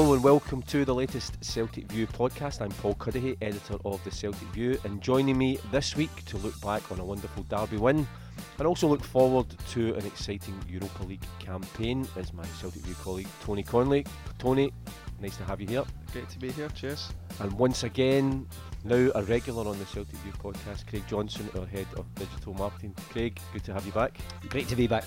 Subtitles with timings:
[0.00, 2.62] Hello and welcome to the latest Celtic View podcast.
[2.62, 6.58] I'm Paul Cuddihy, editor of the Celtic View, and joining me this week to look
[6.62, 8.08] back on a wonderful derby win
[8.56, 13.28] and also look forward to an exciting Europa League campaign is my Celtic View colleague
[13.44, 14.06] Tony Conley.
[14.38, 14.72] Tony,
[15.20, 15.84] nice to have you here.
[16.14, 17.10] Great to be here, cheers.
[17.40, 18.48] And once again,
[18.84, 22.94] now a regular on the Celtic View podcast, Craig Johnson, our head of digital marketing.
[23.10, 24.16] Craig, good to have you back.
[24.48, 25.04] Great to be back.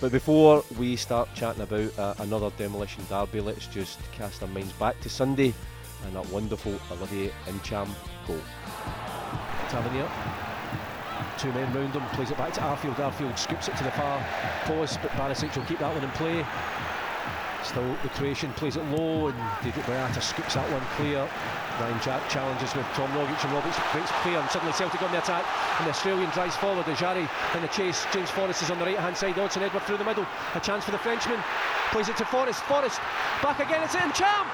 [0.00, 4.72] But before we start chatting about uh, another demolition derby, let's just cast our minds
[4.74, 5.54] back to Sunday
[6.04, 7.88] and that wonderful Olivier Ntcham
[8.26, 8.40] goal.
[9.70, 10.10] Tavernier.
[11.38, 12.96] Two men round him, plays it back to Arfield.
[12.96, 14.24] Arfield scoops it to the far
[14.64, 16.44] post, but Barisic will keep that one in play.
[17.64, 21.26] Still the Croatian plays it low and David Boyata scoops that one clear.
[21.80, 25.18] Ryan Jack challenges with Tom Rogic and Roberts breaks clear and suddenly Celtic on the
[25.18, 25.44] attack
[25.78, 26.84] and the Australian drives forward.
[26.84, 28.04] Ejaria in the chase.
[28.12, 29.34] James Forrest is on the right hand side.
[29.36, 30.26] Odsonne Edouard through the middle.
[30.54, 31.40] A chance for the Frenchman.
[31.90, 32.62] Plays it to Forrest.
[32.64, 33.00] Forrest
[33.42, 33.82] back again.
[33.82, 34.44] It's Ntcham.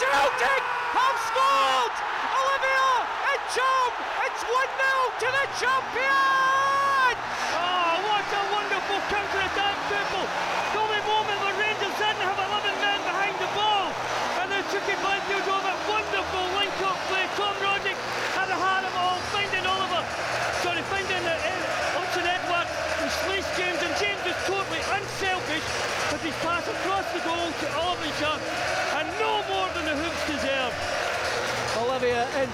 [0.00, 0.62] Celtic
[0.96, 1.94] have scored.
[2.40, 3.04] Olivier
[3.36, 3.92] Ntcham.
[4.24, 6.45] It's 1 0 to the champion.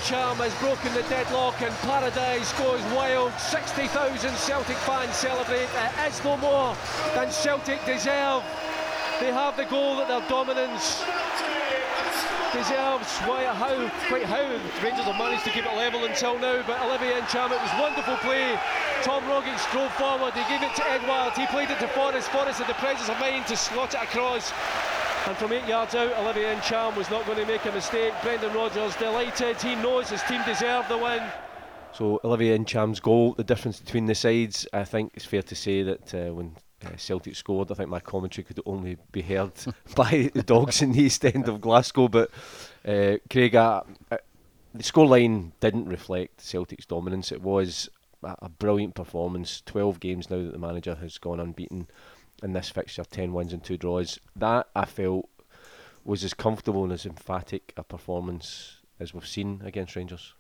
[0.03, 3.31] Ntcham has broken the deadlock and Paradise goes wild.
[3.39, 5.70] 60,000 Celtic fans celebrate.
[5.70, 6.75] It is no more
[7.14, 8.42] than Celtic deserve.
[9.22, 11.06] They have the goal that their dominance
[12.50, 13.14] deserves.
[13.31, 13.78] Why, how,
[14.11, 14.42] quite how
[14.83, 16.66] Rangers have managed to keep it level until now.
[16.66, 18.59] But Olivier Ntcham, it was wonderful play.
[19.06, 20.34] Tom Rogic drove forward.
[20.34, 21.38] He gave it to Edouard.
[21.38, 22.26] He played it to Forrest.
[22.34, 24.50] Forrest had the presence of mind to slot it across.
[25.27, 28.12] And from eight yards out, Olivier Ntcham was not going to make a mistake.
[28.22, 29.60] Brendan Rodgers delighted.
[29.62, 31.22] He knows his team deserved the win.
[31.93, 35.84] So Olivier Ntcham's goal, the difference between the sides, I think it's fair to say
[35.84, 39.53] that uh, when uh, Celtic scored, I think my commentary could only be heard
[39.94, 42.09] by the dogs in the east end of Glasgow.
[42.09, 42.31] But
[42.84, 47.31] uh, Craig, uh, the scoreline didn't reflect Celtic's dominance.
[47.31, 47.88] It was
[48.25, 49.62] a brilliant performance.
[49.66, 51.87] 12 games now that the manager has gone unbeaten
[52.42, 54.19] in this fixture, 10 wins and 2 draws.
[54.36, 55.28] That I felt
[56.04, 60.34] was as comfortable and as emphatic a performance as we've seen against Rangers.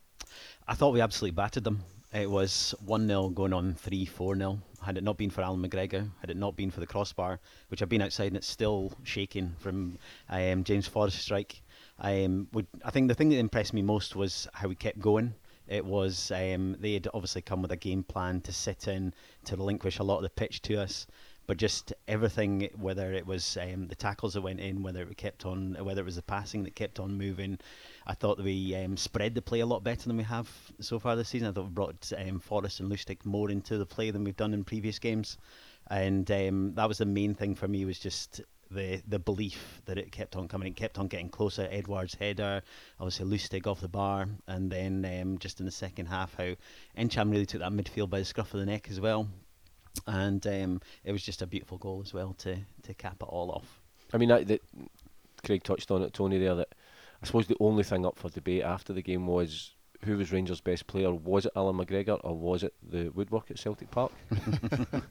[0.66, 1.84] I thought we absolutely battered them.
[2.12, 4.58] It was 1 0 going on 3 4 0.
[4.82, 7.80] Had it not been for Allan McGregor, had it not been for the crossbar, which
[7.80, 9.98] I've been outside and it's still shaking from
[10.28, 11.62] um, James Forrest's strike.
[11.98, 15.34] Um, would, I think the thing that impressed me most was how we kept going.
[15.68, 19.14] It was um, they had obviously come with a game plan to sit in,
[19.44, 21.06] to relinquish a lot of the pitch to us,
[21.52, 25.44] but just everything, whether it was um, the tackles that went in, whether it kept
[25.44, 27.58] on, whether it was the passing that kept on moving,
[28.06, 30.48] I thought that we um, spread the play a lot better than we have
[30.80, 31.48] so far this season.
[31.48, 34.54] I thought we brought um, Forrest and Lustig more into the play than we've done
[34.54, 35.36] in previous games,
[35.90, 39.98] and um, that was the main thing for me was just the the belief that
[39.98, 40.68] it kept on coming.
[40.68, 41.68] It kept on getting closer.
[41.70, 42.62] Edouard's header,
[42.98, 46.54] obviously Lustig off the bar, and then um, just in the second half, how
[46.96, 49.28] Ntcham really took that midfield by the scruff of the neck as well,
[50.06, 53.50] and um, it was just a beautiful goal as well to to cap it all
[53.50, 53.80] off.
[54.12, 54.62] I mean, that, that
[55.44, 56.54] Craig touched on it, Tony, there.
[56.54, 56.74] That
[57.22, 59.72] I suppose the only thing up for debate after the game was
[60.04, 61.12] who was Rangers' best player.
[61.12, 64.12] Was it Allan McGregor or was it the woodwork at Celtic Park?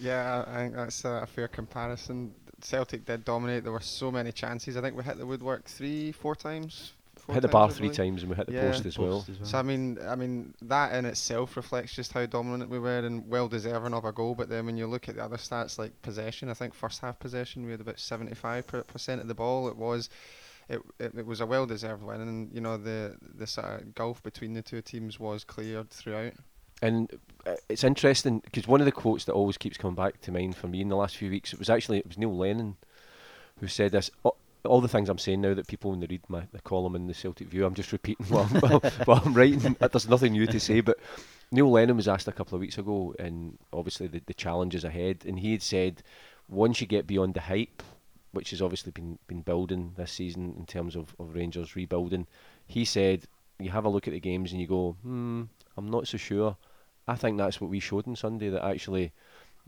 [0.00, 2.32] Yeah, I think that's a, a fair comparison.
[2.60, 3.64] Celtic did dominate.
[3.64, 4.76] There were so many chances.
[4.76, 6.92] I think we hit the woodwork three, four times.
[7.28, 9.26] Four hit the times, bar three times and we hit the Yeah, post as well.
[9.28, 9.46] As well.
[9.46, 13.28] So I mean, I mean that in itself reflects just how dominant we were and
[13.28, 14.34] well deserving of a goal.
[14.34, 17.18] But then when you look at the other stats like possession, I think first half
[17.18, 19.68] possession we had about seventy five percent of the ball.
[19.68, 20.08] It was.
[20.70, 23.94] It, it, it was a well deserved win, and you know the the sort of
[23.94, 26.32] gulf between the two teams was cleared throughout.
[26.80, 27.10] And
[27.46, 30.56] uh, it's interesting because one of the quotes that always keeps coming back to mind
[30.56, 32.76] for me in the last few weeks, it was actually it was Neil Lennon
[33.60, 34.10] who said this.
[34.22, 34.36] All,
[34.68, 37.06] all the things I'm saying now that people when they read my the column in
[37.06, 39.76] the Celtic View, I'm just repeating while, I'm- while, while I'm writing.
[39.80, 40.98] There's nothing new to say, but
[41.50, 45.24] Neil Lennon was asked a couple of weeks ago, and obviously the, the challenges ahead,
[45.26, 46.02] and he had said
[46.48, 47.82] once you get beyond the hype,
[48.32, 52.26] which has obviously been been building this season in terms of, of Rangers rebuilding,
[52.66, 53.24] he said
[53.58, 55.42] you have a look at the games and you go, hmm,
[55.76, 56.56] I'm not so sure.
[57.08, 58.50] I think that's what we showed on Sunday.
[58.50, 59.12] That actually,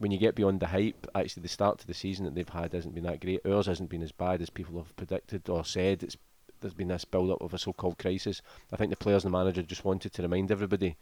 [0.00, 2.72] when you get beyond the hype, actually the start to the season that they've had
[2.72, 3.44] hasn't been that great.
[3.44, 6.02] Ours hasn't been as bad as people have predicted or said.
[6.02, 6.16] It's
[6.60, 8.40] there's been this build up of a so-called crisis.
[8.72, 10.96] I think the players and the manager just wanted to remind everybody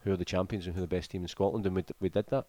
[0.00, 1.94] who are the champions and who are the best team in Scotland, and we, d-
[2.00, 2.46] we did that.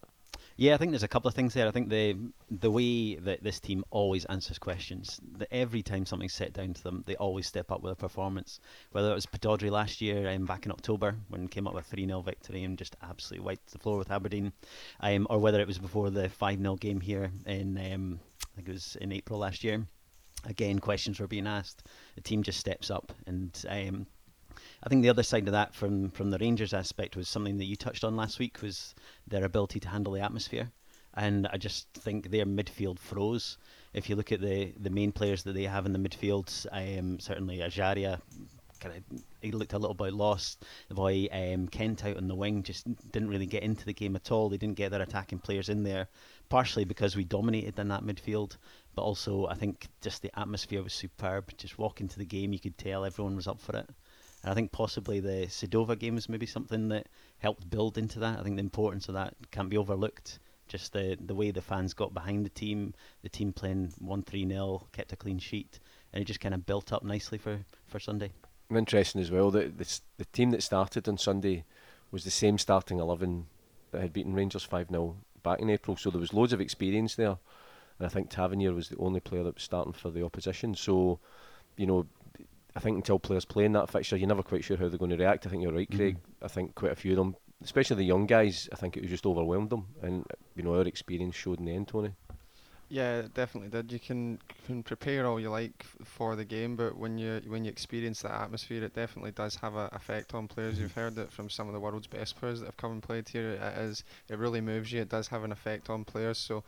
[0.56, 1.68] Yeah, I think there's a couple of things there.
[1.68, 2.16] I think the
[2.52, 6.84] the way that this team always answers questions, that every time something's set down to
[6.84, 8.60] them, they always step up with a performance.
[8.92, 11.90] Whether it was Pittodrie last year, um, back in October, when came up with a
[11.90, 14.54] 3 0 victory and just absolutely wiped the floor with Aberdeen,
[15.00, 18.20] um, or whether it was before the 5 0 game here in, um,
[18.52, 19.88] I think it was in April last year.
[20.46, 21.88] Again, questions were being asked.
[22.16, 24.08] The team just steps up and um,
[24.86, 27.66] I think the other side of that from from the Rangers aspect was something that
[27.66, 28.94] you touched on last week was
[29.26, 30.72] their ability to handle the atmosphere.
[31.14, 33.58] And I just think their midfield froze.
[33.94, 37.20] If you look at the, the main players that they have in the midfield, um,
[37.20, 38.20] certainly Ejaria,
[38.82, 40.66] kind of he looked a little bit lost.
[40.90, 44.16] The boy um, Kent out on the wing just didn't really get into the game
[44.18, 44.50] at all.
[44.50, 46.08] They didn't get their attacking players in there,
[46.50, 48.58] partially because we dominated in that midfield,
[48.96, 51.58] but also I think just the atmosphere was superb.
[51.58, 53.90] Just walking to the game, you could tell everyone was up for it.
[54.44, 57.08] And I think possibly the Suduva game was maybe something that
[57.40, 58.40] helped build into that.
[58.40, 60.40] I think the importance of that can't be overlooked.
[60.68, 64.48] Just the the way the fans got behind the team, the team playing one three
[64.48, 65.80] 0 kept a clean sheet,
[66.12, 68.32] and it just kind of built up nicely for, for Sunday.
[68.74, 71.64] Interesting as well that this, the team that started on Sunday
[72.12, 73.46] was the same starting eleven
[73.92, 75.98] that had beaten Rangers five 0 back in April.
[75.98, 77.38] So there was loads of experience there,
[78.00, 80.76] and I think Tavernier was the only player that was starting for the opposition.
[80.76, 81.20] So,
[81.76, 82.08] you know,
[82.76, 85.12] I think until players play in that fixture, you're never quite sure how they're going
[85.12, 85.46] to react.
[85.46, 86.18] I think you're right, Craig.
[86.18, 86.46] Mm-hmm.
[86.46, 89.12] I think quite a few of them, especially the young guys, I think it was
[89.12, 90.26] just overwhelmed them, and
[90.56, 92.14] you know our experience showed in the end, Tony.
[92.90, 93.92] Yeah, it definitely did.
[93.92, 97.66] You can can prepare all you like f- for the game, but when you when
[97.66, 100.78] you experience that atmosphere, it definitely does have an effect on players.
[100.78, 103.30] You've heard it from some of the world's best players that have come and played
[103.30, 103.52] here.
[103.52, 105.02] It is it really moves you.
[105.02, 106.38] It does have an effect on players.
[106.38, 106.64] So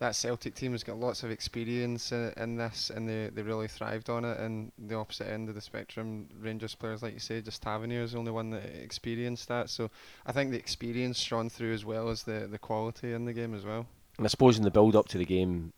[0.00, 3.68] that Celtic team has got lots of experience in, in this, and they, they really
[3.68, 4.40] thrived on it.
[4.40, 8.12] And the opposite end of the spectrum, Rangers players, like you say, just Tavernier is
[8.12, 9.68] the only one that experienced that.
[9.68, 9.90] So
[10.26, 13.54] I think the experience shone through as well as the, the quality in the game
[13.54, 13.86] as well.
[14.16, 15.74] And I suppose in the build up to the game,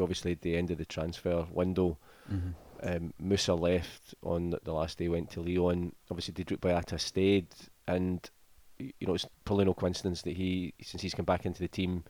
[0.00, 1.98] obviously at the end of the transfer window,
[2.32, 2.50] mm-hmm.
[2.82, 5.94] um, Moussa left on the last day, went to Lyon.
[6.10, 7.48] Obviously, Dedryck Boyata stayed,
[7.86, 8.30] and
[8.78, 12.04] you know it's probably no coincidence that he, since he's come back into the team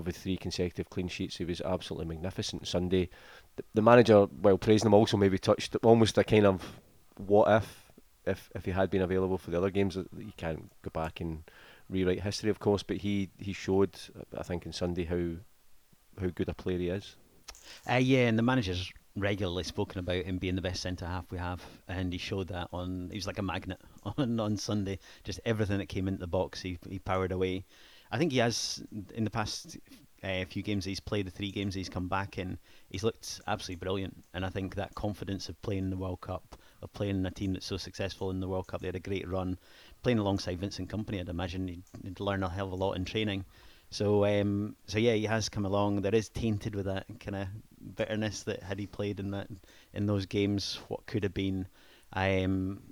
[0.00, 1.36] with three consecutive clean sheets.
[1.36, 3.08] He was absolutely magnificent Sunday.
[3.56, 6.80] The, the manager, while praising him, also maybe touched almost a kind of
[7.16, 7.90] what if
[8.26, 9.96] if if he had been available for the other games.
[9.96, 11.42] You can't go back and
[11.88, 13.98] rewrite history, of course, but he he showed,
[14.36, 15.36] I think, in Sunday how
[16.20, 17.16] how good a player he is.
[17.88, 21.38] Uh, yeah, and the manager's regularly spoken about him being the best centre half we
[21.38, 23.08] have, and he showed that on.
[23.10, 23.80] He was like a magnet
[24.16, 24.98] on on Sunday.
[25.24, 27.64] Just everything that came into the box, he he powered away.
[28.10, 28.82] I think he has
[29.14, 29.78] in the past
[30.22, 32.58] uh, few games he's played, the three games he's come back in,
[32.90, 34.24] he's looked absolutely brilliant.
[34.34, 37.30] And I think that confidence of playing in the World Cup, of playing in a
[37.30, 39.58] team that's so successful in the World Cup, they had a great run.
[40.02, 43.04] Playing alongside Vincent Kompany, I'd imagine he'd, he'd learn a hell of a lot in
[43.04, 43.44] training.
[43.90, 46.02] So, um, so yeah, he has come along.
[46.02, 47.48] There is tainted with that kind of
[47.96, 49.48] bitterness that had he played in that
[49.92, 51.66] in those games, what could have been.
[52.12, 52.82] Um,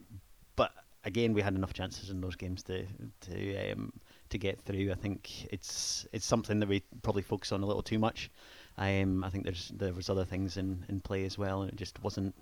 [1.04, 2.86] again, we had enough chances in those games to
[3.22, 3.92] to um,
[4.30, 4.90] to get through.
[4.90, 8.30] I think it's it's something that we probably focus on a little too much.
[8.76, 11.76] Um, I think there's there was other things in, in play as well, and it
[11.76, 12.34] just wasn't.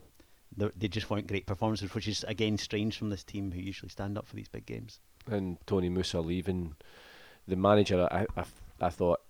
[0.57, 4.17] They just weren't great performances, which is again strange from this team who usually stand
[4.17, 5.01] up for these big games.
[5.27, 6.77] And Tony Moussa leaving,
[7.49, 8.45] the manager, I, I,
[8.81, 9.21] I thought,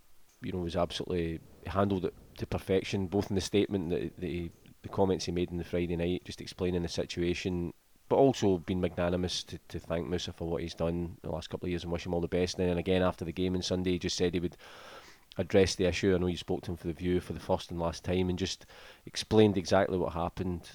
[0.43, 3.07] you know, was absolutely handled it to perfection.
[3.07, 4.51] Both in the statement that the
[4.83, 7.73] the comments he made on the Friday night, just explaining the situation,
[8.09, 11.67] but also been magnanimous to, to thank Moussa for what he's done the last couple
[11.67, 12.59] of years and wish him all the best.
[12.59, 14.57] And then again after the game on Sunday, he just said he would
[15.39, 16.15] address the issue.
[16.15, 18.29] I know you spoke to him for the View for the first and last time,
[18.29, 18.67] and just
[19.07, 20.69] explained exactly what happened.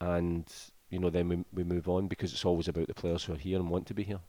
[0.00, 0.46] And
[0.90, 3.38] you know, then we we move on because it's always about the players who are
[3.38, 4.20] here and want to be here.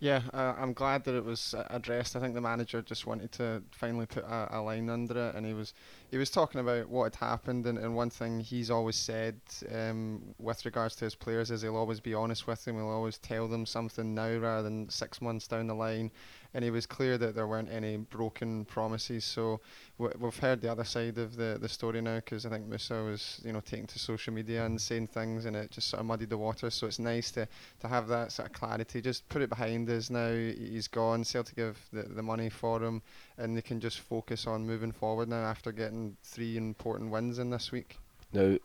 [0.00, 2.14] Yeah, uh, I'm glad that it was uh, addressed.
[2.14, 5.44] I think the manager just wanted to finally put a, a, line under it, and
[5.44, 5.74] he was
[6.12, 7.66] he was talking about what had happened.
[7.66, 9.40] And, and one thing he's always said
[9.74, 12.76] um, with regards to his players is he'll always be honest with them.
[12.76, 16.12] He'll always tell them something now rather than six months down the line
[16.54, 19.24] and it was clear that there weren't any broken promises.
[19.24, 19.60] So
[19.98, 23.40] we've heard the other side of the, the story now because I think Moussa was
[23.44, 26.30] you know taking to social media and saying things, and it just sort of muddied
[26.30, 26.70] the water.
[26.70, 27.46] So it's nice to,
[27.80, 29.00] to have that sort of clarity.
[29.00, 30.32] Just put it behind us now.
[30.32, 31.24] He's gone.
[31.24, 33.02] Celtic give the, the money for him,
[33.36, 37.50] and they can just focus on moving forward now after getting three important wins in
[37.50, 37.98] this week.
[38.32, 38.56] Now,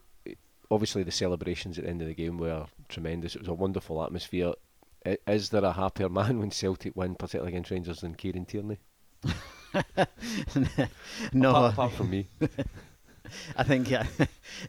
[0.70, 3.34] obviously the celebrations at the end of the game were tremendous.
[3.34, 4.52] It was a wonderful atmosphere
[5.04, 8.78] is there a happier man when Celtic win, particularly against Rangers, than Kieran Tierney?
[11.32, 12.28] no, apart, apart from me.
[13.56, 14.06] I think yeah,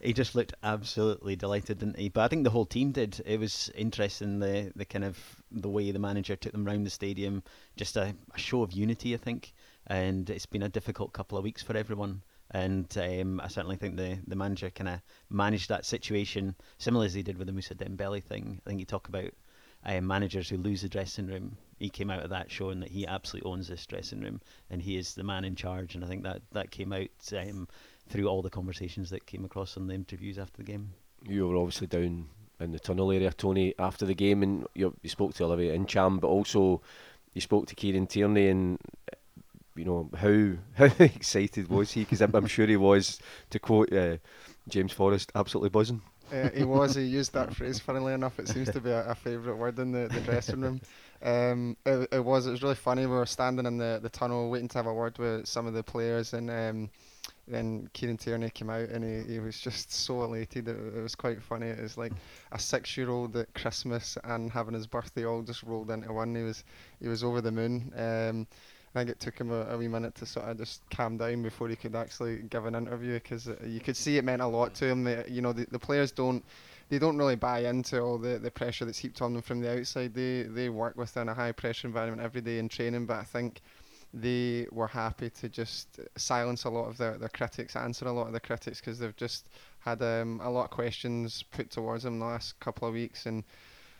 [0.01, 2.10] he just looked absolutely delighted, didn't he?
[2.10, 3.22] But I think the whole team did.
[3.25, 5.18] It was interesting the the kind of
[5.51, 7.44] the way the manager took them around the stadium,
[7.75, 9.13] just a, a show of unity.
[9.13, 9.54] I think
[9.88, 12.24] and it's been a difficult couple of weeks for everyone.
[12.51, 17.13] And um, I certainly think the, the manager kind of managed that situation similar as
[17.13, 18.62] he did with the Moussa Dembele thing.
[18.65, 19.32] I think you talk about
[19.86, 21.58] uh, managers who lose the dressing room.
[21.77, 24.98] He came out of that showing that he absolutely owns this dressing room and he
[24.98, 25.96] is the man in charge.
[25.96, 27.68] And I think that, that came out um,
[28.10, 30.94] through all the conversations that came across in the interviews after the game.
[31.27, 32.27] You were obviously down
[32.60, 36.20] in the tunnel area, Tony, after the game, and you, you spoke to Olivier Ntcham,
[36.20, 36.82] but also
[37.34, 38.77] you spoke to Kieran Tierney, and
[39.75, 40.54] you know how
[40.88, 42.01] how excited was he?
[42.01, 43.20] Because I'm, I'm, sure he was.
[43.50, 44.18] To quote uh,
[44.70, 46.01] James Forrest, absolutely buzzing.
[46.32, 46.96] Uh, he was.
[46.96, 47.79] He used that phrase.
[47.79, 50.82] Funnily enough, it seems to be a, a favourite word in the, the dressing room.
[51.22, 52.48] Um, it, it was.
[52.48, 53.05] It was really funny.
[53.05, 55.74] We were standing in the, the tunnel waiting to have a word with some of
[55.74, 56.89] the players, and um,
[57.48, 60.67] then Kieran Tierney came out and he, he was just so elated.
[60.67, 61.67] It, it was quite funny.
[61.67, 62.13] It was like
[62.51, 66.36] a six-year-old at Christmas and having his birthday all just rolled into one.
[66.36, 66.63] He was
[67.00, 67.94] he was over the moon.
[67.96, 68.48] Um,
[68.96, 71.44] I think it took him a, a, wee minute to sort of just calm down
[71.44, 74.48] before he could actually give an interview because uh, you could see it meant a
[74.48, 75.04] lot to him.
[75.04, 76.44] They, you know, the, the players don't
[76.88, 79.78] they don't really buy into all the, the pressure that's heaped on them from the
[79.78, 80.14] outside.
[80.14, 83.62] They they work within a high pressure environment every day in training, but I think
[84.14, 88.28] they were happy to just silence a lot of their, their critics, answer a lot
[88.28, 89.50] of the critics because they've just
[89.80, 93.44] had um, a lot of questions put towards them the last couple of weeks and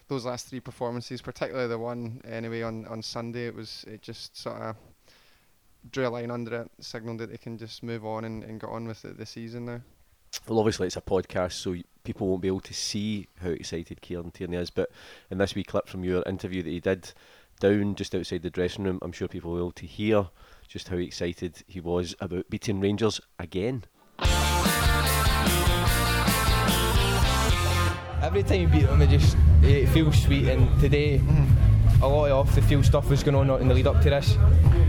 [0.08, 4.38] those last three performances, particularly the one anyway on, on Sunday, it was it just
[4.38, 4.76] sort of
[5.92, 8.70] drew a line under it, signalled that they can just move on and, and get
[8.70, 9.82] on with it this season now.
[10.48, 14.32] Well, obviously it's a podcast, so people won't be able to see how excited Kieran
[14.32, 14.70] Tierney is.
[14.70, 14.92] But
[15.30, 17.14] in this wee clip from your interview that he did,
[17.60, 19.00] down just outside the dressing room.
[19.02, 20.28] I'm sure people will be able to hear
[20.68, 23.86] just how excited he was about beating Rangers again.
[28.25, 30.48] Every time you beat them, it just it feels sweet.
[30.48, 31.22] And today,
[32.01, 34.10] a lot of off the field stuff was going on in the lead up to
[34.10, 34.36] this,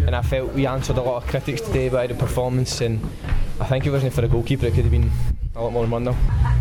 [0.07, 2.81] and I felt we answered a lot of critics today by the performance.
[2.81, 2.99] And
[3.61, 5.11] I think it wasn't for a goalkeeper, it could have been
[5.55, 6.15] a lot more than one though.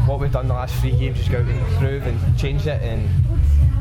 [0.05, 2.81] What we've done the last three games is go out and improve and change it
[2.81, 3.07] and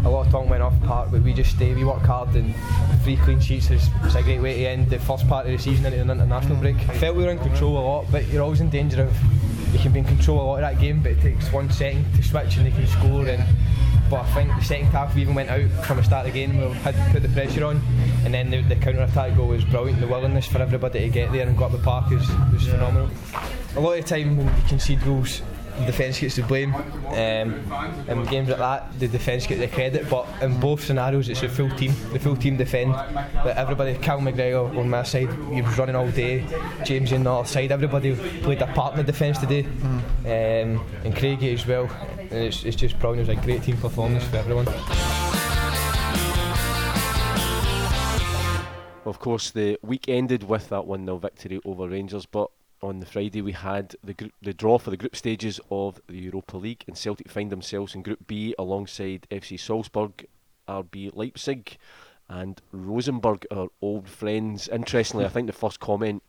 [0.05, 2.35] a lot of talk went off the park, but we just stay, we work hard,
[2.35, 2.55] and
[3.03, 5.87] three clean sheets is a great way to end the first part of the season
[5.87, 6.77] into an international break.
[6.89, 9.17] I felt we were in control a lot, but you're always in danger of
[9.73, 12.05] you can be in control a lot of that game, but it takes one second
[12.15, 13.27] to switch and they can score.
[13.27, 13.43] And
[14.09, 16.39] but I think the second half we even went out from the start of the
[16.39, 16.57] game.
[16.59, 17.81] We had put the pressure on,
[18.25, 20.01] and then the, the counter attack goal was brilliant.
[20.01, 23.11] The willingness for everybody to get there and go up the park was, was phenomenal.
[23.77, 25.43] A lot of the time when we concede goals,
[25.87, 26.75] defence gets the blame.
[26.75, 27.73] Um,
[28.09, 30.09] in games like that, the defence gets the credit.
[30.09, 31.93] But in both scenarios, it's the full team.
[32.13, 32.93] The full team defend.
[32.93, 36.47] But everybody, Cal McGregor on my side, he was running all day.
[36.85, 37.73] James on the other side.
[37.73, 39.65] Everybody played their part in the defence today.
[40.25, 41.89] Um, and Craigie as well.
[42.19, 43.29] And it's, it's just brilliant.
[43.29, 44.69] It was a great team performance for everyone.
[49.07, 52.51] Of course, the week ended with that 1 0 victory over Rangers, but
[52.85, 56.57] on the Friday we had the the draw for the group stages of the Europa
[56.57, 60.27] League, and Celtic find themselves in Group B alongside FC Salzburg,
[60.69, 61.79] RB Leipzig,
[62.29, 64.69] and Rosenborg, our old friends.
[64.69, 66.23] Interestingly, I think the first comment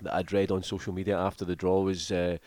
[0.00, 2.10] that I'd read on social media after the draw was.
[2.10, 2.38] Uh,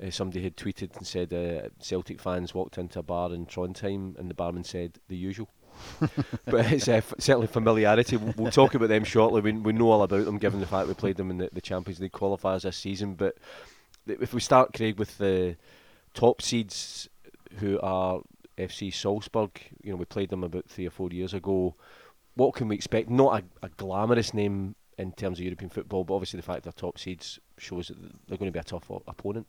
[0.00, 4.16] uh, somebody had tweeted and said uh, Celtic fans walked into a bar in Trondheim
[4.16, 5.48] and the barman said the usual.
[6.44, 8.16] but it's uh, certainly familiarity.
[8.16, 9.40] We'll, talk about them shortly.
[9.40, 11.60] We, we know all about them, given the fact we played them in the, the
[11.60, 13.14] Champions League qualifiers this season.
[13.14, 13.36] But
[14.06, 15.56] if we start, Craig, with the
[16.14, 17.08] top seeds,
[17.58, 18.20] who are
[18.56, 19.50] FC Salzburg,
[19.82, 21.74] you know, we played them about three or four years ago.
[22.34, 23.10] What can we expect?
[23.10, 26.72] Not a, a glamorous name in terms of European football, but obviously the fact they're
[26.72, 27.96] top seeds shows that
[28.28, 29.46] they're going to be a tough opponent.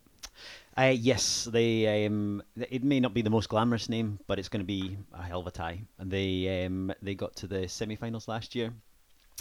[0.77, 2.05] Uh, yes, they.
[2.05, 5.21] Um, it may not be the most glamorous name, but it's going to be a
[5.21, 5.81] hell of a tie.
[5.97, 8.71] And they um, they got to the semi-finals last year,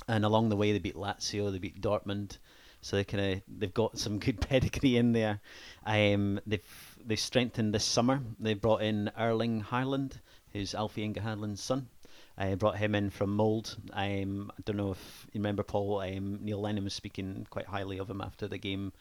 [0.09, 2.39] and along the way they beat Lazio, they beat Dortmund,
[2.81, 5.41] so they kind of they've got some good pedigree in there.
[5.87, 8.21] Um, they've they strengthened this summer.
[8.41, 10.15] They brought in Erling Haaland,
[10.53, 11.89] who's Alfie Inge Haaland's son.
[12.37, 13.75] I brought him in from Molde.
[13.93, 16.01] Um, I don't know if you remember Paul.
[16.01, 18.93] Um, Neil Lennon was speaking quite highly of him after the game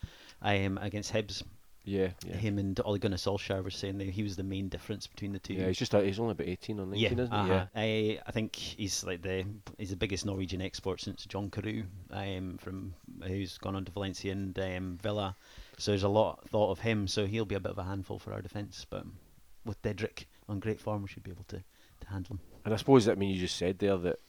[0.41, 1.43] um, against Hibs.
[1.87, 2.35] Yeah, yeah.
[2.35, 5.39] Him and Ole Gunnar Solskjaer were saying that he was the main difference between the
[5.39, 5.53] two.
[5.53, 7.65] Yeah, he's just he's only about eighteen or nineteen, yeah, isn't uh-huh.
[7.75, 8.11] he?
[8.11, 8.19] Yeah.
[8.19, 9.45] I, I think he's like the
[9.77, 14.33] he's the biggest Norwegian export since John Carew, um, from who's gone on to Valencia
[14.33, 15.37] and um, Villa.
[15.77, 17.07] So there's a lot thought of him.
[17.07, 18.85] So he'll be a bit of a handful for our defence.
[18.89, 19.05] But
[19.63, 21.63] with Dedryck on great form, we should be able to,
[22.01, 22.41] to handle him.
[22.65, 24.19] And I suppose that I mean you just said there that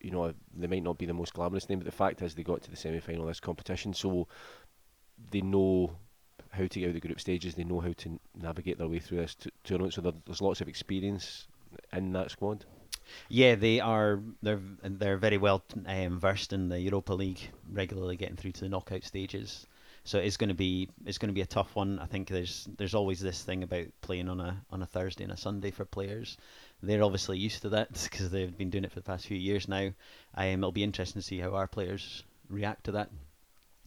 [0.00, 2.42] you know they might not be the most glamorous name, but the fact is they
[2.42, 4.26] got to the semi final of this competition, so
[5.30, 5.96] they know
[6.50, 7.54] how to get out of the group stages.
[7.54, 9.94] They know how to navigate their way through this t- tournament.
[9.94, 11.46] So there's lots of experience
[11.92, 12.64] in that squad.
[13.28, 14.20] Yeah, they are.
[14.42, 17.40] They're they're very well um, versed in the Europa League,
[17.70, 19.66] regularly getting through to the knockout stages.
[20.04, 21.98] So it's going to be it's going to be a tough one.
[21.98, 25.32] I think there's there's always this thing about playing on a on a Thursday and
[25.32, 26.36] a Sunday for players.
[26.82, 29.68] They're obviously used to that because they've been doing it for the past few years
[29.68, 29.90] now.
[30.34, 33.10] Um, it'll be interesting to see how our players react to that.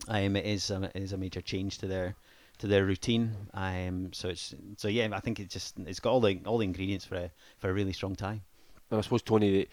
[0.07, 2.15] Um, it is um, it is a major change to their
[2.61, 3.35] to their routine.
[3.53, 6.65] Um, so it's so yeah, I think it's just it's got all the all the
[6.65, 8.41] ingredients for a for a really strong tie.
[8.89, 9.67] And I suppose Tony,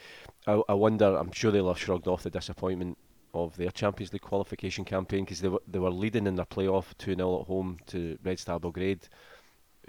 [0.47, 1.17] I, I wonder.
[1.17, 2.97] I'm sure they'll have shrugged off the disappointment
[3.35, 6.97] of their Champions League qualification campaign because they were they were leading in their playoff
[6.97, 9.07] two 0 at home to Red Star Belgrade,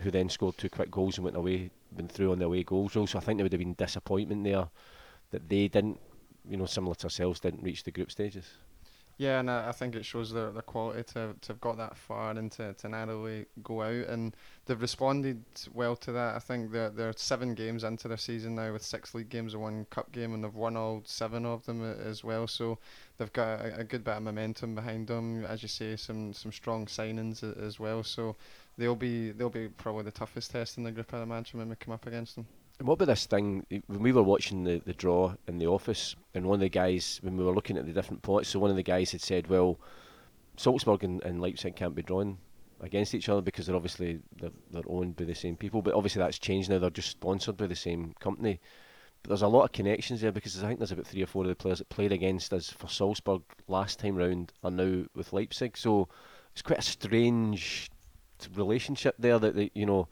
[0.01, 2.93] who then scored two quick goals and went away, went through on their away goals.
[2.93, 4.67] So I think there would have been disappointment there
[5.31, 5.99] that they didn't,
[6.49, 8.45] you know, similar to ourselves, didn't reach the group stages.
[9.19, 11.97] Yeah, and I, I think it shows their, their quality to, to have got that
[11.97, 14.07] far and to, to narrowly go out.
[14.07, 14.33] And
[14.65, 16.37] they've responded well to that.
[16.37, 19.61] I think they're, they're seven games into their season now with six league games and
[19.61, 22.47] one cup game, and they've won all seven of them uh, as well.
[22.47, 22.79] So
[23.17, 25.43] they've got a, a good bit of momentum behind them.
[25.43, 28.03] As you say, some, some strong signings as well.
[28.03, 28.37] So
[28.77, 31.75] they'll be they'll be probably the toughest test in the group, I imagine, when we
[31.75, 32.47] come up against them.
[32.81, 33.65] What about this thing?
[33.87, 37.19] When we were watching the, the draw in the office, and one of the guys,
[37.21, 39.47] when we were looking at the different pots, so one of the guys had said,
[39.47, 39.77] well,
[40.55, 42.37] Salzburg and, and Leipzig can't be drawn
[42.79, 45.81] against each other because they're obviously they're, they're owned by the same people.
[45.81, 46.79] But obviously that's changed now.
[46.79, 48.61] They're just sponsored by the same company.
[49.23, 51.43] But there's a lot of connections there because I think there's about three or four
[51.43, 55.33] of the players that played against us for Salzburg last time round are now with
[55.33, 55.75] Leipzig.
[55.75, 56.07] So
[56.53, 57.89] it's quite a strange
[58.53, 60.07] relationship there that they, you know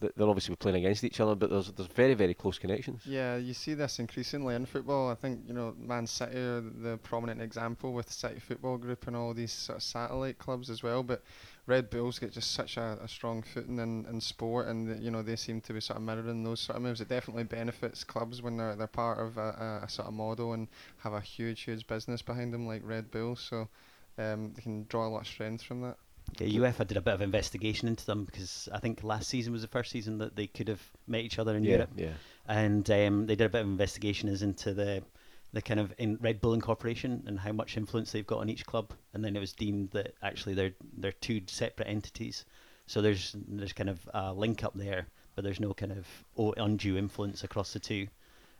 [0.00, 3.02] they'll obviously playing against each other, but there's there's very very close connections.
[3.06, 5.10] Yeah, you see this increasingly in football.
[5.10, 9.16] I think you know Man City are the prominent example with City Football Group and
[9.16, 11.02] all these sort of satellite clubs as well.
[11.02, 11.22] But
[11.66, 15.10] Red Bulls get just such a, a strong footing in, in sport, and the, you
[15.10, 17.00] know they seem to be sort of mirroring those sort of moves.
[17.00, 20.52] It definitely benefits clubs when they're they're part of a, a, a sort of model
[20.52, 23.40] and have a huge huge business behind them like Red Bulls.
[23.40, 23.68] So
[24.18, 25.96] um, they can draw a lot of strength from that.
[26.38, 29.62] Yeah, UEFA did a bit of investigation into them because I think last season was
[29.62, 31.90] the first season that they could have met each other in yeah, Europe.
[31.96, 32.12] Yeah.
[32.46, 35.02] And um, they did a bit of investigation as into the
[35.52, 38.66] the kind of in Red Bull Incorporation and how much influence they've got on each
[38.66, 38.92] club.
[39.12, 42.44] And then it was deemed that actually they're they're two separate entities.
[42.86, 46.06] So there's there's kind of a link up there, but there's no kind of
[46.56, 48.08] undue influence across the two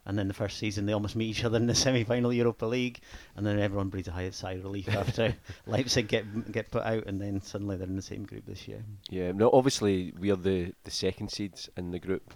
[0.07, 3.01] and then the first season they almost meet each other in the semi-final Europa League,
[3.37, 5.35] and then everyone breathes a high sigh of relief after
[5.67, 8.85] Leipzig get get put out, and then suddenly they're in the same group this year.
[9.11, 12.35] Yeah, no, obviously we are the the second seeds in the group.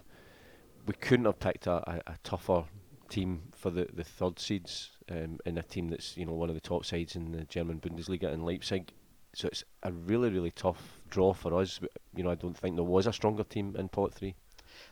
[0.85, 2.63] We couldn't have picked a, a, a tougher
[3.09, 6.55] team for the, the third seeds um, in a team that's you know one of
[6.55, 8.91] the top sides in the German Bundesliga in Leipzig.
[9.33, 11.79] So it's a really really tough draw for us.
[12.15, 14.35] You know, I don't think there was a stronger team in pot three.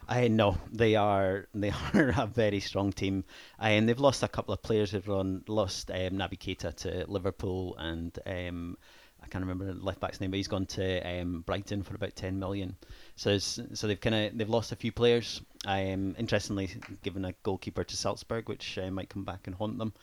[0.08, 3.24] I know they are they are a very strong team,
[3.60, 4.92] and they've lost a couple of players.
[4.92, 8.78] They've run, lost um, Naby Keita to Liverpool, and um,
[9.22, 12.16] I can't remember the left back's name, but he's gone to um, Brighton for about
[12.16, 12.76] ten million.
[13.16, 15.42] So so they've kind of they've lost a few players.
[15.66, 16.70] Um, interestingly,
[17.04, 19.94] given a goalkeeper to Salzburg, which uh, might come back and haunt them.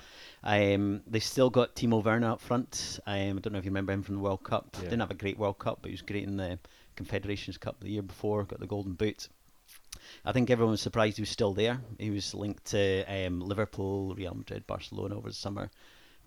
[0.42, 3.00] Um, they've still got Timo Werner up front.
[3.06, 4.68] Um, I don't know if you remember him from the World Cup.
[4.74, 4.90] Yeah.
[4.90, 6.58] Didn't have a great World Cup, but he was great in the
[6.96, 8.44] Confederations Cup the year before.
[8.44, 9.28] Got the Golden Boot.
[10.24, 11.80] I think everyone was surprised he was still there.
[11.98, 15.70] He was linked to um, Liverpool, Real Madrid, Barcelona over the summer,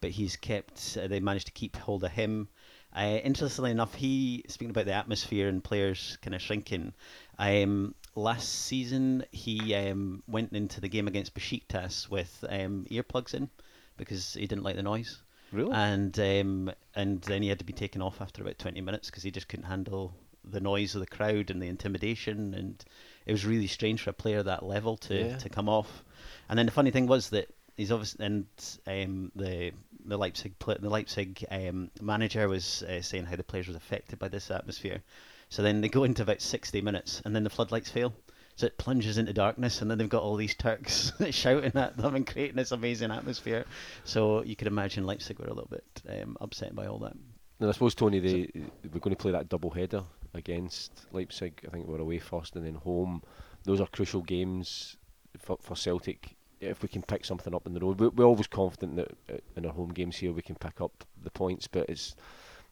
[0.01, 0.97] but he's kept.
[1.01, 2.47] Uh, they managed to keep hold of him.
[2.95, 6.93] Uh, interestingly enough, he speaking about the atmosphere and players kind of shrinking.
[7.37, 13.49] Um, last season, he um, went into the game against Besiktas with um, earplugs in
[13.97, 15.21] because he didn't like the noise.
[15.51, 15.71] Really?
[15.71, 19.23] And um, and then he had to be taken off after about 20 minutes because
[19.23, 20.13] he just couldn't handle
[20.43, 22.83] the noise of the crowd and the intimidation and
[23.27, 25.37] it was really strange for a player that level to, yeah.
[25.37, 26.03] to come off.
[26.49, 28.45] And then the funny thing was that he's obviously and
[28.87, 29.71] um, the
[30.05, 34.29] the Leipzig the Leipzig um, manager was uh, saying how the players was affected by
[34.29, 35.03] this atmosphere.
[35.49, 38.13] So then they go into about 60 minutes, and then the floodlights fail.
[38.55, 42.15] So it plunges into darkness, and then they've got all these Turks shouting at them
[42.15, 43.65] and creating this amazing atmosphere.
[44.03, 47.13] So you could imagine Leipzig were a little bit um, upset by all that.
[47.59, 48.61] And I suppose Tony, they so,
[48.93, 50.03] we're going to play that double header
[50.37, 51.61] against Leipzig.
[51.67, 53.23] I think we're away first and then home.
[53.63, 54.97] Those are crucial games
[55.37, 56.35] for, for Celtic.
[56.59, 59.37] If we can pick something up in the road, we, we're always confident that uh,
[59.55, 61.67] in our home games here we can pick up the points.
[61.67, 62.15] But it's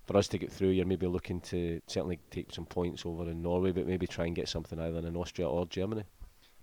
[0.05, 0.69] for us to get through.
[0.69, 4.35] You're maybe looking to certainly take some points over in Norway, but maybe try and
[4.35, 6.03] get something either in Austria or Germany.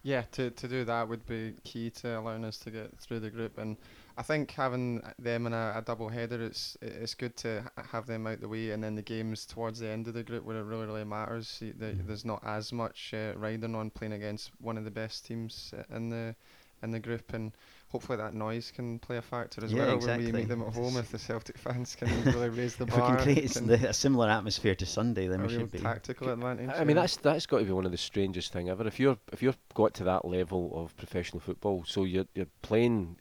[0.02, 3.30] Yeah, to to do that would be key to allowing us to get through the
[3.30, 3.76] group and
[4.16, 8.26] I think having them in a, a double header, it's it's good to have them
[8.26, 10.64] out the way, and then the games towards the end of the group where it
[10.64, 11.58] really really matters.
[11.60, 12.06] The, mm-hmm.
[12.06, 16.10] there's not as much uh, riding on playing against one of the best teams in
[16.10, 16.34] the
[16.82, 17.52] in the group, and
[17.92, 20.24] hopefully that noise can play a factor as Yeah, well exactly.
[20.24, 20.96] when we meet them at home.
[20.96, 23.88] If the Celtic fans can really raise the If we bar, can create can the,
[23.88, 25.78] a similar atmosphere to Sunday, then a we real should be.
[25.78, 26.70] tactical advantage.
[26.74, 27.02] I mean, yeah.
[27.02, 28.86] that's that's got to be one of the strangest thing ever.
[28.86, 33.16] If you're if you're got to that level of professional football, so you're you're playing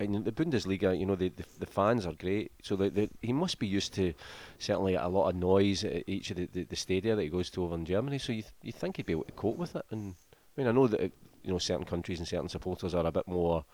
[0.00, 0.98] in the Bundesliga.
[0.98, 2.50] You know, the the, the fans are great.
[2.62, 4.14] So the, the, he must be used to
[4.58, 7.50] certainly a lot of noise at each of the, the, the stadia that he goes
[7.50, 8.18] to over in Germany.
[8.18, 9.84] So you th- you think he'd be able to cope with it?
[9.90, 10.14] And
[10.56, 11.08] I mean, I know that uh,
[11.44, 13.64] you know certain countries and certain supporters are a bit more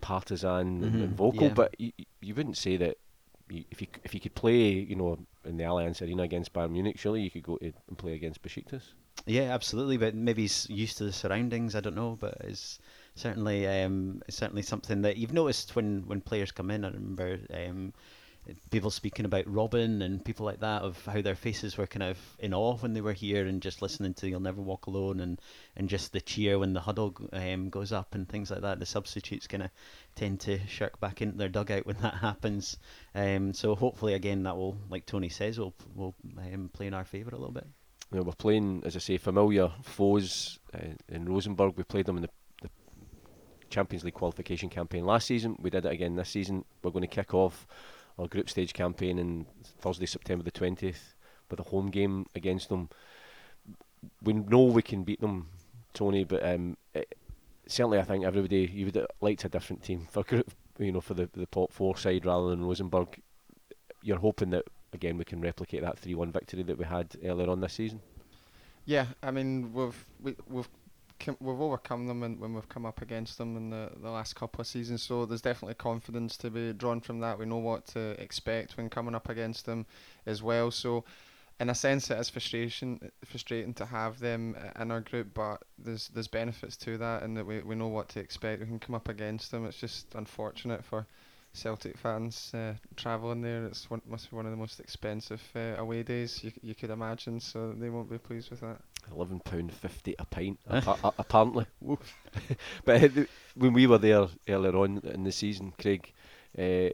[0.00, 1.54] partisan and, and vocal, yeah.
[1.54, 2.98] but you, you wouldn't say that.
[3.48, 6.70] You, if you if you could play, you know, in the Allianz Arena against Bayern
[6.70, 8.92] Munich, surely you could go to and play against Besiktas.
[9.26, 9.96] Yeah, absolutely.
[9.96, 11.74] But maybe he's used to the surroundings.
[11.74, 12.78] I don't know, but it's
[13.14, 16.84] certainly um, it's certainly something that you've noticed when when players come in.
[16.84, 17.92] I remember um,
[18.70, 22.18] people speaking about Robin and people like that of how their faces were kind of
[22.38, 25.40] in awe when they were here and just listening to "You'll Never Walk Alone" and
[25.76, 28.78] and just the cheer when the huddle um, goes up and things like that.
[28.78, 29.70] The substitutes kind of
[30.14, 32.78] tend to shirk back into their dugout when that happens.
[33.14, 37.04] Um, so hopefully, again, that will, like Tony says, will will um, play in our
[37.04, 37.66] favour a little bit.
[38.10, 41.76] You know, we're playing, as I say, familiar foes uh, in Rosenborg.
[41.76, 42.70] We played them in the, the
[43.68, 45.56] Champions League qualification campaign last season.
[45.60, 46.64] We did it again this season.
[46.82, 47.68] We're going to kick off
[48.20, 49.46] our group stage campaign on
[49.80, 51.14] Thursday, September the 20th,
[51.50, 52.88] with a home game against them.
[54.22, 55.48] We know we can beat them,
[55.94, 57.16] Tony, but um, it,
[57.66, 60.24] certainly I think everybody you would have liked a different team for
[60.78, 63.20] you know, for the the top four side rather than Rosenborg.
[64.02, 67.60] You're hoping that again we can replicate that three-one victory that we had earlier on
[67.60, 68.00] this season.
[68.86, 70.79] Yeah, I mean we've we, we've com-
[71.26, 74.60] we've overcome them in, when we've come up against them in the, the last couple
[74.60, 75.02] of seasons.
[75.02, 77.38] So there's definitely confidence to be drawn from that.
[77.38, 79.86] We know what to expect when coming up against them
[80.26, 80.70] as well.
[80.70, 81.04] So
[81.60, 86.08] in a sense, it is frustration frustrating to have them in our group, but there's
[86.08, 88.60] there's benefits to that, and that we we know what to expect.
[88.60, 89.66] We can come up against them.
[89.66, 91.06] It's just unfortunate for.
[91.52, 95.74] Celtic fans uh, travelling there, it's one, must be one of the most expensive uh,
[95.78, 97.40] away days you, you could imagine.
[97.40, 98.80] So they won't be pleased with that.
[99.12, 101.66] eleven pound fifty a pint, appa- a- apparently.
[102.84, 106.12] But uh, when we were there earlier on in the season, Craig,
[106.58, 106.90] uh,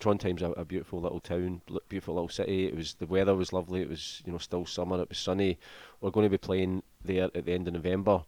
[0.00, 2.66] Trondheim's a, a beautiful little town, beautiful little city.
[2.66, 3.80] It was the weather was lovely.
[3.82, 5.00] It was you know still summer.
[5.02, 5.58] It was sunny.
[6.00, 8.24] We're going to be playing there at the end of November.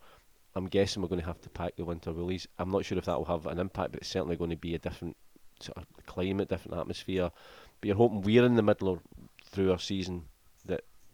[0.54, 2.46] I'm guessing we're going to have to pack the winter woolies.
[2.58, 4.74] I'm not sure if that will have an impact, but it's certainly going to be
[4.74, 5.16] a different
[5.62, 7.31] sort of climate, different atmosphere.
[7.81, 9.01] But you're hoping we're in the middle or
[9.44, 10.25] through our season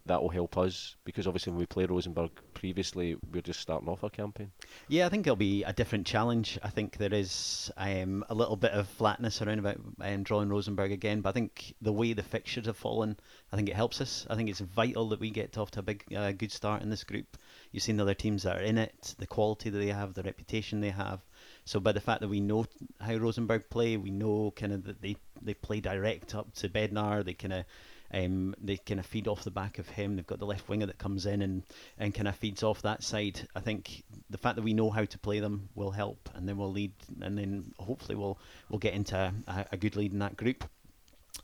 [0.08, 4.02] that will help us because obviously when we played Rosenborg previously, we're just starting off
[4.02, 4.50] our campaign.
[4.88, 6.58] Yeah, I think it'll be a different challenge.
[6.62, 10.92] I think there is um, a little bit of flatness around about um, drawing Rosenborg
[10.92, 13.16] again, but I think the way the fixtures have fallen,
[13.52, 14.26] I think it helps us.
[14.28, 16.90] I think it's vital that we get off to a big, uh, good start in
[16.90, 17.38] this group.
[17.70, 20.22] You've seen the other teams that are in it, the quality that they have, the
[20.22, 21.20] reputation they have.
[21.64, 22.66] So by the fact that we know
[23.00, 27.24] how Rosenborg play, we know kind of that they they play direct up to Bendtner.
[27.24, 27.64] They kind of
[28.12, 30.16] um, they kind of feed off the back of him.
[30.16, 31.62] They've got the left winger that comes in and,
[31.98, 33.46] and kind of feeds off that side.
[33.54, 36.56] I think the fact that we know how to play them will help, and then
[36.56, 40.36] we'll lead, and then hopefully we'll we'll get into a, a good lead in that
[40.36, 40.64] group.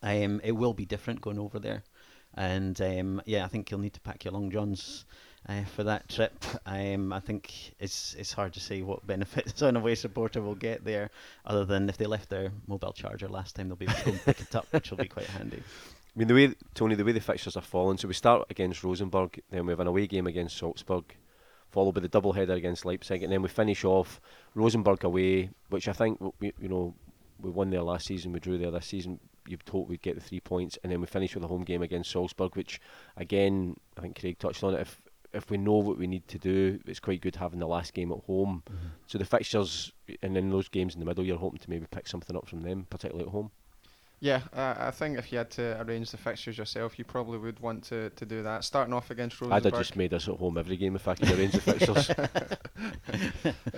[0.02, 1.82] Um, it will be different going over there,
[2.34, 5.04] and um, yeah, I think you'll need to pack your long johns.
[5.46, 9.76] Uh, for that trip, um, I think it's it's hard to say what benefits an
[9.76, 11.10] away supporter will get there,
[11.44, 14.40] other than if they left their mobile charger last time, they'll be able to pick
[14.40, 15.62] it up, which will be quite handy.
[16.14, 17.98] I mean, the way Tony, the way the fixtures are falling.
[17.98, 21.04] So we start against Rosenborg, then we have an away game against Salzburg,
[21.70, 24.20] followed by the double header against Leipzig, and then we finish off
[24.54, 26.94] Rosenborg away, which I think we, you know
[27.40, 29.18] we won there last season, we drew there this season.
[29.46, 31.82] You'd hoped we'd get the three points, and then we finish with a home game
[31.82, 32.80] against Salzburg, which
[33.16, 34.80] again I think Craig touched on it.
[34.80, 35.00] If
[35.32, 38.12] if we know what we need to do, it's quite good having the last game
[38.12, 38.62] at home.
[38.70, 38.86] Mm-hmm.
[39.08, 42.06] So the fixtures, and then those games in the middle, you're hoping to maybe pick
[42.06, 43.50] something up from them, particularly at home.
[44.20, 47.60] Yeah, uh, I think if you had to arrange the fixtures yourself, you probably would
[47.60, 48.64] want to, to do that.
[48.64, 49.66] Starting off against Rosenborg.
[49.66, 52.10] I'd have just made us at home every game if I could arrange the fixtures.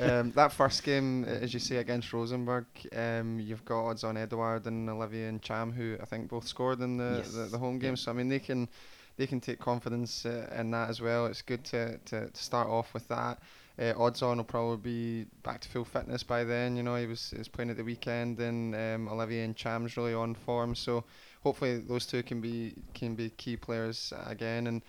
[0.01, 4.88] um, that first game, as you say, against Rosenborg, um, you've got Odsonne Edouard and
[4.88, 7.33] Olivier Ntcham, who I think both scored in the, Yes.
[7.33, 7.96] the, the home game.
[7.96, 8.68] So I mean, they can
[9.16, 11.27] they can take confidence uh, in that as well.
[11.27, 13.38] It's good to, to, to start off with that.
[13.79, 16.77] Uh, Odsonne will probably be back to full fitness by then.
[16.77, 20.15] You know, he was, he was playing at the weekend, and um, Olivier Ntcham's really
[20.15, 20.75] on form.
[20.75, 21.05] So
[21.43, 24.83] hopefully those two can be can be key players again and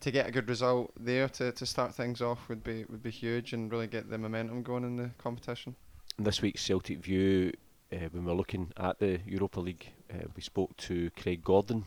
[0.00, 3.10] to get a good result there to, to start things off would be would be
[3.10, 5.74] huge and really get the momentum going in the competition.
[6.18, 7.52] this week's Celtic View,
[7.92, 11.84] uh, when we're looking at the Europa League, uh, we spoke to Craig Gordon,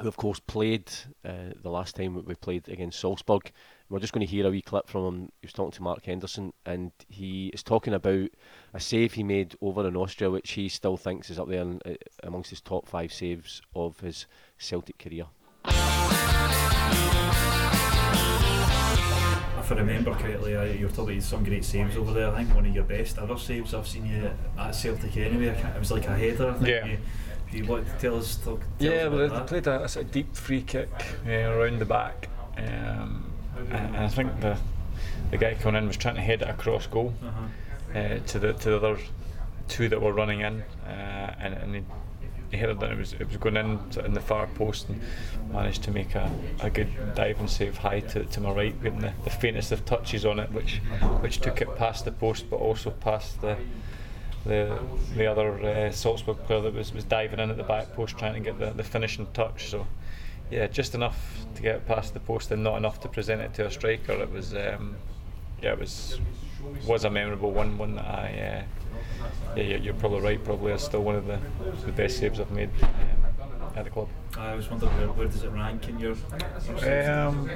[0.00, 0.90] who of course played
[1.24, 3.52] uh, the last time we played against Salzburg
[3.90, 5.32] we're just going to hear a wee clip from him.
[5.40, 8.28] He was talking to Mark Henderson, and he is talking about
[8.72, 11.80] a save he made over in Austria, which he still thinks is up there in,
[11.84, 14.26] uh, amongst his top five saves of his
[14.58, 15.26] Celtic career.
[15.64, 15.72] If
[19.72, 22.30] I remember correctly, uh, you were talking about some great saves over there.
[22.30, 25.46] I think one of your best ever saves I've seen you at Celtic anyway.
[25.48, 26.50] It was like a header.
[26.50, 26.86] I think Yeah.
[26.86, 29.88] You, if you want to tell us, talk, tell Yeah, us well, they played a,
[29.98, 30.88] a deep free kick
[31.26, 34.56] around the back, um, and, and I think the
[35.30, 37.98] the guy coming in was trying to head it across goal Uh-huh.
[37.98, 38.98] uh, to the to the other
[39.68, 41.82] two that were running in, uh, and, and he,
[42.50, 42.90] he headed it.
[42.90, 45.00] It was it was going in in the far post and
[45.52, 49.00] managed to make a, a good dive and save high to, to my right, getting
[49.00, 50.78] the, the faintest of touches on it, which
[51.20, 53.56] which took it past the post, but also past the
[54.44, 54.78] the
[55.14, 58.34] the other uh, Salzburg player that was, was diving in at the back post trying
[58.34, 59.68] to get the, the finishing touch.
[59.68, 59.86] So
[60.50, 63.66] yeah, just enough to get past the post and not enough to present it to
[63.66, 64.12] a striker.
[64.12, 64.96] It was um,
[65.62, 66.20] yeah, it was
[66.86, 67.78] was a memorable one.
[67.78, 68.64] One that I
[69.56, 70.44] uh, yeah, you're, probably right.
[70.44, 71.38] Probably is still one of the,
[71.84, 72.70] the best saves I've made
[73.76, 74.08] at the club.
[74.36, 76.12] I was wondering where, where does it rank in your?
[76.12, 77.50] Um,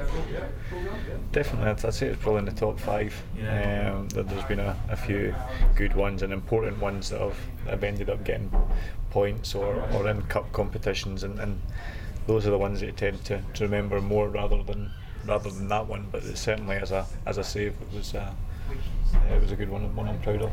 [1.32, 3.20] definitely, I'd, I'd say it's probably in the top five.
[3.36, 3.92] Yeah.
[3.94, 5.34] Um, there, there's been a, a few
[5.76, 8.50] good ones and important ones that have, have ended up getting
[9.10, 11.60] points or, or in cup competitions, and, and
[12.26, 14.90] those are the ones that you tend to, to remember more rather than
[15.26, 16.06] rather than that one.
[16.10, 18.32] But it certainly as a as a save, it was uh,
[19.30, 20.52] it was a good one, one I'm proud of.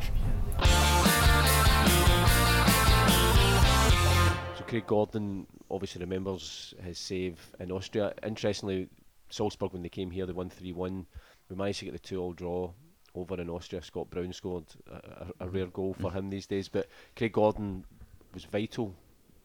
[4.72, 8.14] Craig Gordon obviously remembers his save in Austria.
[8.24, 8.88] Interestingly,
[9.30, 11.06] Salzburg when they came here, they won three one.
[11.50, 12.72] We managed to get the two all draw
[13.14, 13.82] over in Austria.
[13.82, 17.84] Scott Brown scored a, a, a rare goal for him these days, but Craig Gordon
[18.34, 18.96] was vital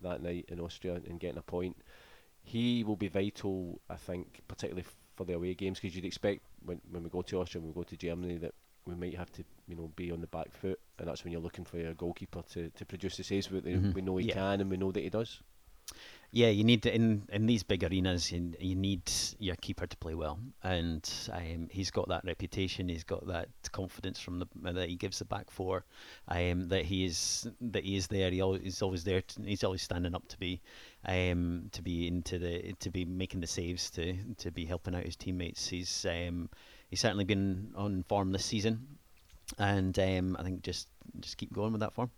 [0.00, 1.76] that night in Austria in getting a point.
[2.44, 4.86] He will be vital, I think, particularly
[5.16, 7.74] for the away games, because you'd expect when, when we go to Austria, when we
[7.74, 8.54] go to Germany, that
[8.86, 11.42] we might have to, you know, be on the back foot, and that's when you're
[11.42, 13.50] looking for your goalkeeper to, to produce the saves.
[13.50, 13.94] We, Mhm.
[13.94, 14.34] we know he Yeah.
[14.34, 15.40] can, and we know that he does.
[16.32, 20.14] Yeah, you need in in these big arenas, you, you need your keeper to play
[20.14, 22.88] well, and um, he's got that reputation.
[22.88, 25.84] He's got that confidence from the that he gives the back four,
[26.26, 28.30] um, that he is that he is there.
[28.32, 29.22] He always, he's always there.
[29.22, 30.60] To, he's always standing up to be,
[31.06, 35.04] um, to be into the to be making the saves to to be helping out
[35.04, 35.68] his teammates.
[35.68, 36.50] He's um,
[36.88, 38.86] he's certainly been on form this season,
[39.58, 40.88] and um, I think just
[41.20, 42.10] just keep going with that form.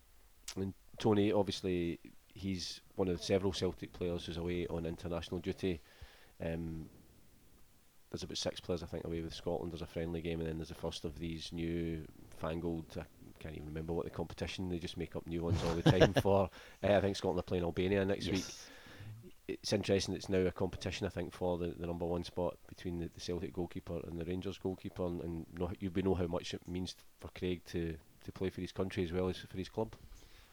[0.57, 1.99] And Tony, obviously,
[2.35, 5.81] he's one of several Celtic players who's away on international duty.
[6.45, 6.87] Um,
[8.11, 9.73] there's about six players, I think, away with Scotland.
[9.73, 12.07] There's a friendly game, and then there's the first of these new
[12.39, 12.87] fangled.
[12.99, 13.05] I
[13.39, 14.69] can't even remember what the competition.
[14.69, 16.49] They just make up new ones all the time for.
[16.83, 18.45] Uh, I think Scotland are playing Albania next week.
[19.49, 20.15] It's interesting.
[20.15, 23.21] It's now a competition, I think, for the, the number one spot between the, the
[23.21, 26.95] Celtic goalkeeper and the Rangers goalkeeper, and, and know, you know how much it means
[27.19, 29.95] for Craig to to play for his country as well as for his club.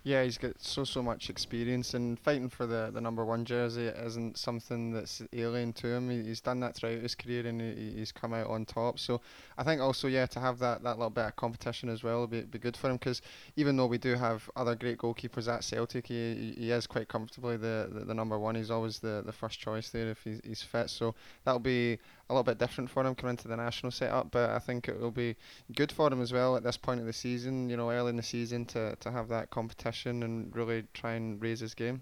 [0.06, 3.88] Yeah, he's got so so much experience and fighting for the, the number one jersey
[3.88, 6.12] isn't something that's alien to him.
[6.12, 9.00] He, he's done that throughout his career and he, he's come out on top.
[9.00, 9.20] So
[9.58, 12.30] I think also yeah to have that, that little bit of competition as well would
[12.30, 13.24] be, be good for him because
[13.56, 17.08] even though we do have other great goalkeepers at Celtic, he, he he is quite
[17.08, 18.54] comfortably the, the, the number one.
[18.54, 20.92] He's always the, the first choice there if he's, he's fit.
[20.92, 21.16] So
[21.46, 21.98] that'll be
[22.30, 25.00] a little bit different for him coming into the national setup, but I think it
[25.00, 25.36] will be
[25.76, 27.70] good for him as well at this point of the season.
[27.70, 31.42] You know, early in the season to, to have that competition and really try and
[31.42, 32.02] raise his game.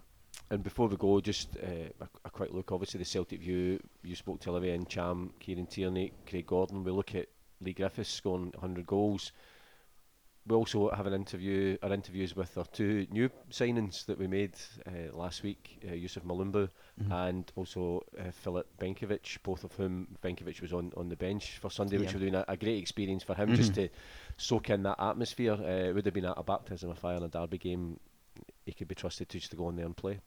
[0.50, 2.72] And before we go, just uh, a, a quick look.
[2.72, 3.80] Obviously, the Celtic view.
[4.04, 6.84] You spoke to Olivier Ntcham, Kieran Tierney, Craig Gordon.
[6.84, 7.28] We look at
[7.62, 9.32] Leigh Griffiths scoring 100 goals.
[10.46, 14.56] We also have an interview, our interviews with our two new signings that we made
[14.86, 16.68] uh, last week, uh, Youssouf Mulumbu
[17.12, 21.72] and also uh, Filip Benkovic, both of whom Benkovic was on, on the bench for
[21.72, 22.14] Sunday, which Yeah.
[22.16, 23.90] was doing a, a great experience for him just to
[24.36, 25.54] soak in that atmosphere.
[25.54, 27.98] Uh, it would have been a, a baptism of fire in a derby game.
[28.66, 30.20] He could be trusted to just to go on there and play.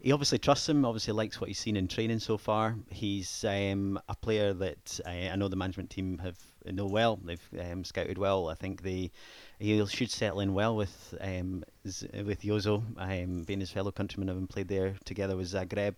[0.00, 0.84] He obviously trusts him.
[0.84, 2.76] Obviously likes what he's seen in training so far.
[2.90, 6.38] He's um, a player that I, I know the management team have
[6.72, 7.18] know well.
[7.24, 8.48] They've um, scouted well.
[8.48, 9.10] I think they
[9.58, 14.28] he should settle in well with um, Z- with Jozo, um, being his fellow countryman,
[14.28, 15.94] having played there together with Zagreb.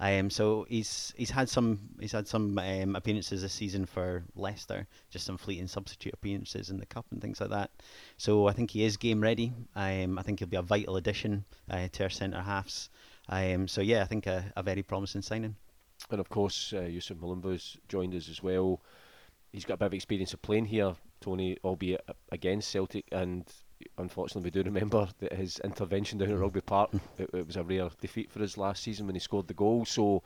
[0.00, 4.86] Um, so he's he's had some he's had some um, appearances this season for Leicester,
[5.10, 7.70] just some fleeting substitute appearances in the cup and things like that.
[8.16, 9.52] So I think he is game ready.
[9.76, 12.90] Um, I think he'll be a vital addition uh, to our centre halves.
[13.28, 15.56] Um, so yeah, I think a, a very promising signing.
[16.10, 18.80] And of course, uh, Youssouf Mulumbu's joined us as well.
[19.54, 23.04] He's got a bit of experience of playing here, Tony, albeit against Celtic.
[23.12, 23.44] And
[23.98, 26.98] unfortunately, we do remember that his intervention down at Rugby Park, hmm.
[27.18, 29.84] it, it was a rare defeat for us last season when he scored the goal.
[29.84, 30.24] So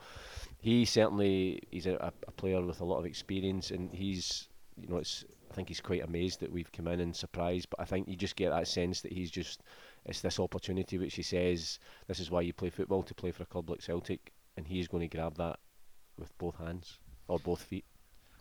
[0.57, 4.97] he certainly he's a, a player with a lot of experience, and he's you know
[4.97, 7.69] it's I think he's quite amazed that we've come in and surprised.
[7.69, 9.61] But I think you just get that sense that he's just
[10.07, 13.43] it's this opportunity which he says this is why you play football to play for
[13.43, 15.59] a club like Celtic, and he's going to grab that
[16.17, 17.85] with both hands or both feet.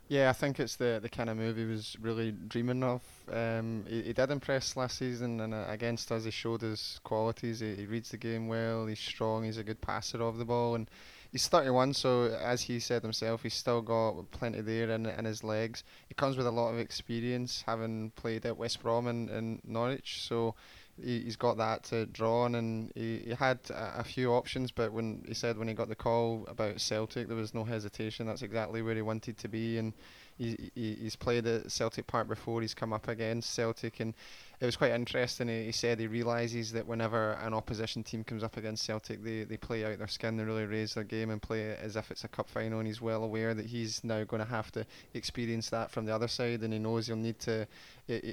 [0.09, 3.03] Yeah, I think it's the the kind of move he was really dreaming of.
[3.31, 7.61] Um, he, he did impress last season, and uh, against us, he showed his qualities.
[7.61, 8.87] He, he reads the game well.
[8.87, 9.45] He's strong.
[9.45, 10.89] He's a good passer of the ball, and
[11.31, 11.93] he's 31.
[11.93, 15.85] So as he said himself, he's still got plenty there in in his legs.
[16.09, 20.23] He comes with a lot of experience, having played at West Brom and, and Norwich.
[20.23, 20.55] So
[21.03, 24.71] he, has got that to draw on, and he, he had a, a, few options.
[24.71, 28.27] But when he said when he got the call about Celtic, there was no hesitation.
[28.27, 29.93] That's exactly where he wanted to be, and
[30.39, 32.61] he, he he's played at Celtic Park before.
[32.61, 34.15] He's come up against Celtic, and
[34.61, 35.49] it was quite interesting.
[35.49, 39.45] He, he said he realises that whenever an opposition team comes up against Celtic, they,
[39.45, 42.25] they play out their skin, they really raise their game and play as if it's
[42.25, 42.79] a cup final.
[42.79, 46.15] And he's well aware that he's now going to have to experience that from the
[46.15, 47.67] other side, and he knows he'll need to.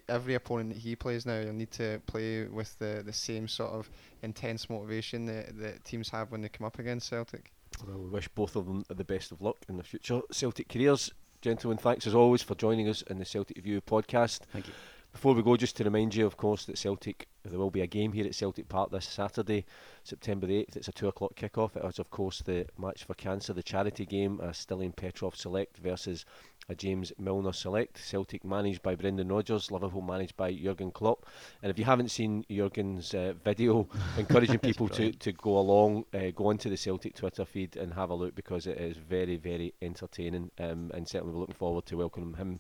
[0.08, 3.72] every opponent that he plays now, he'll need to play with the, the same sort
[3.72, 3.90] of
[4.22, 7.52] intense motivation that, that teams have when they come up against Celtic.
[7.86, 11.12] Well, we wish both of them the best of luck in their future Celtic careers.
[11.46, 14.40] Gentlemen, thanks as always for joining us in the Celtic View podcast.
[14.52, 14.74] Thank you.
[15.12, 17.88] Before we go, just to remind you, of course, that Celtic there will be a
[17.88, 19.64] game here at Celtic Park this Saturday,
[20.04, 20.76] September the 8th.
[20.76, 21.78] It's a two o'clock kickoff.
[21.78, 25.78] It is, of course, the Match for Cancer, the charity game, uh, Stiliyan Petrov Select
[25.78, 26.26] versus
[26.68, 27.98] a James Milner Select.
[27.98, 31.26] Celtic managed by Brendan Rodgers, Liverpool managed by Jurgen Klopp.
[31.62, 36.32] And if you haven't seen Jurgen's uh, video, encouraging people to, to go along, uh,
[36.36, 39.74] go onto the Celtic Twitter feed and have a look because it is very, very
[39.82, 40.52] entertaining.
[40.60, 42.60] Um, and certainly we're looking forward to welcoming him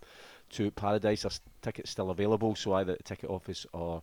[0.51, 1.23] to Paradise.
[1.23, 4.01] There's tickets still available, so either at the ticket office or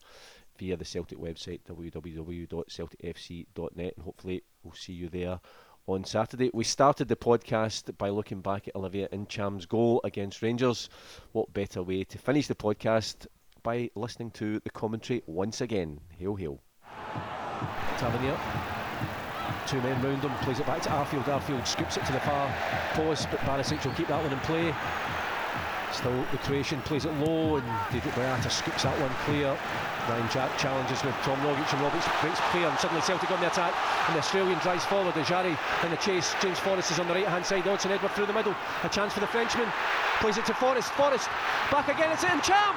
[0.58, 5.40] via the Celtic website www.celticfc.net, and hopefully we'll see you there
[5.87, 6.51] on Saturday.
[6.53, 10.88] We started the podcast by looking back at Olivier Ntcham's goal against Rangers.
[11.33, 13.27] What better way to finish the podcast
[13.62, 16.01] by listening to the commentary once again?
[16.18, 16.61] Hail, hail.
[17.99, 18.38] Tavernier.
[19.66, 21.25] Two men round him, plays it back to Arfield.
[21.25, 22.53] Arfield scoops it to the far
[22.95, 24.75] post, but Barisic will keep that one in play.
[25.92, 29.57] Still, the Croatian plays it low, and Dedryck Boyata scoops that one clear.
[30.09, 33.46] Ryan Jack challenges with Tom Rogic, and Rogic breaks clear, and suddenly Celtic on the
[33.46, 33.74] attack,
[34.09, 35.14] and the Australian drives forward.
[35.14, 36.35] Ejaria in the chase.
[36.40, 37.64] James Forrest is on the right hand side.
[37.64, 38.55] Odsonne Edouard through the middle.
[38.83, 39.68] A chance for the Frenchman.
[40.20, 40.90] Plays it to Forrest.
[40.92, 41.28] Forrest
[41.70, 42.11] back again.
[42.11, 42.74] It's Ntcham.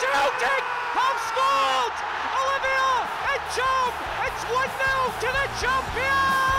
[0.00, 0.64] Celtic
[0.96, 1.96] have scored.
[2.40, 3.04] Olivier
[3.36, 3.92] Ntcham.
[4.26, 6.55] It's 1 0 to the champions.